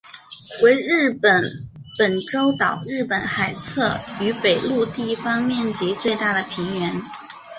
[0.63, 1.43] 为日本
[1.95, 6.99] 本州岛日本海侧与北陆地方面积最大的平原。